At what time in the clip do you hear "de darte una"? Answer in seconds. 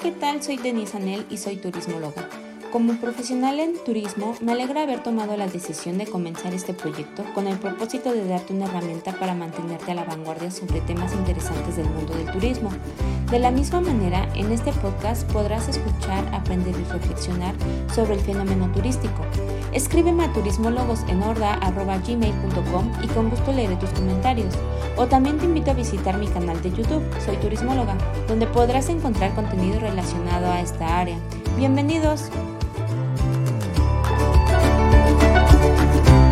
8.12-8.66